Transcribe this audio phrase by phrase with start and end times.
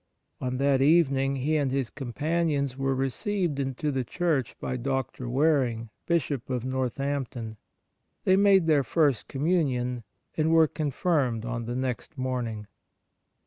[0.39, 5.27] On that evening he and his companions were received into the Church by Dr.
[5.29, 7.57] Wareing, Bishop of Northampton.
[8.23, 10.03] They made their First Communion,
[10.35, 12.65] and were confirmed on the next morning.